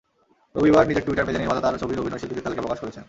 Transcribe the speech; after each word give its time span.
রবিবার, 0.57 0.87
নিজের 0.89 1.05
টুইটার 1.05 1.25
পেজে 1.27 1.41
নির্মাতা 1.41 1.63
তাঁর 1.63 1.79
ছবির 1.81 2.01
অভিনয়শিল্পীদের 2.01 2.45
তালিকা 2.45 2.61
প্রকাশ 2.63 2.79
করেছেন। 2.81 2.99